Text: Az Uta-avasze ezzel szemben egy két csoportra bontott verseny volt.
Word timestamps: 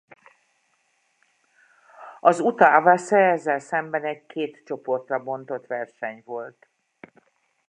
Az 2.19 2.39
Uta-avasze 2.39 3.17
ezzel 3.17 3.59
szemben 3.59 4.05
egy 4.05 4.25
két 4.25 4.61
csoportra 4.65 5.23
bontott 5.23 5.67
verseny 5.67 6.21
volt. 6.25 6.67